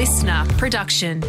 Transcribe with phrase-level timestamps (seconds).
[0.00, 1.20] listener production.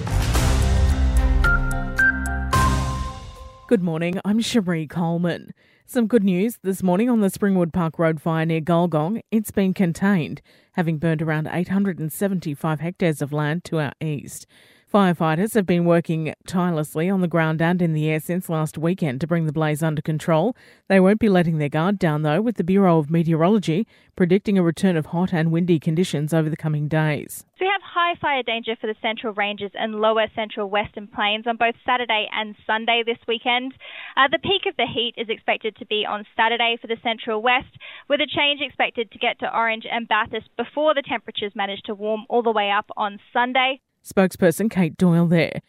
[3.67, 5.53] Good morning, I'm Cherie Coleman.
[5.85, 9.23] Some good news this morning on the Springwood Park Road fire near Gulgong.
[9.29, 14.47] It's been contained, having burned around 875 hectares of land to our east.
[14.93, 19.21] Firefighters have been working tirelessly on the ground and in the air since last weekend
[19.21, 20.53] to bring the blaze under control.
[20.89, 24.63] They won't be letting their guard down, though, with the Bureau of Meteorology predicting a
[24.63, 27.45] return of hot and windy conditions over the coming days.
[27.57, 31.45] So we have high fire danger for the central ranges and lower central western plains
[31.45, 33.73] on both Saturday and Sunday this weekend.
[34.15, 37.41] Uh, the peak of the heat is expected to be on Saturday for the central
[37.41, 37.75] west,
[38.07, 41.93] with a change expected to get to Orange and Bathurst before the temperatures manage to
[41.93, 43.81] warm all the way up on Sunday.
[44.03, 45.61] Spokesperson Kate Doyle there.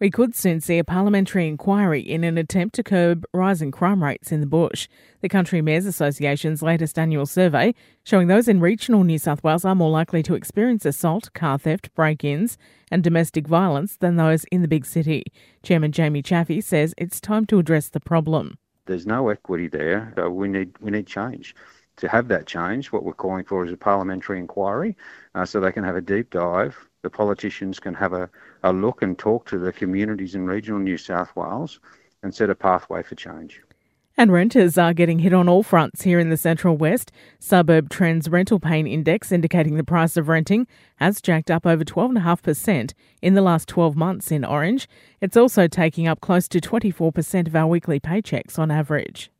[0.00, 4.32] We could soon see a parliamentary inquiry in an attempt to curb rising crime rates
[4.32, 4.88] in the bush.
[5.20, 9.74] The Country Mayors Association's latest annual survey showing those in regional New South Wales are
[9.74, 12.56] more likely to experience assault, car theft, break ins,
[12.90, 15.22] and domestic violence than those in the big city.
[15.62, 18.56] Chairman Jamie Chaffey says it's time to address the problem.
[18.86, 20.14] There's no equity there.
[20.16, 21.54] So we need we need change.
[21.96, 24.96] To have that change, what we're calling for is a parliamentary inquiry,
[25.34, 28.28] uh, so they can have a deep dive the politicians can have a,
[28.62, 31.80] a look and talk to the communities in regional New South Wales
[32.22, 33.60] and set a pathway for change.
[34.16, 37.10] And renters are getting hit on all fronts here in the Central West.
[37.38, 42.92] Suburb Trends Rental Pain Index indicating the price of renting has jacked up over 12.5%
[43.22, 44.86] in the last 12 months in Orange.
[45.22, 49.30] It's also taking up close to 24% of our weekly paychecks on average.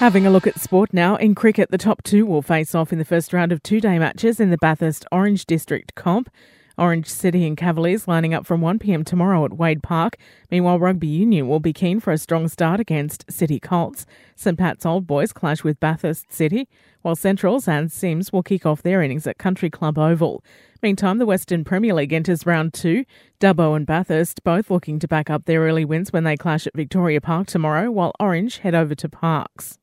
[0.00, 1.16] Having a look at sport now.
[1.16, 3.98] In cricket, the top two will face off in the first round of two day
[3.98, 6.30] matches in the Bathurst Orange District Comp.
[6.78, 10.16] Orange City and Cavaliers lining up from 1pm tomorrow at Wade Park.
[10.50, 14.06] Meanwhile, Rugby Union will be keen for a strong start against City Colts.
[14.36, 16.66] St Pat's Old Boys clash with Bathurst City,
[17.02, 20.42] while Centrals and CYMS will kick off their innings at Country Club Oval.
[20.82, 23.04] Meantime, the Western Premier League enters round two.
[23.38, 26.74] Dubbo and Bathurst both looking to back up their early wins when they clash at
[26.74, 29.78] Victoria Park tomorrow, while Orange head over to Parkes.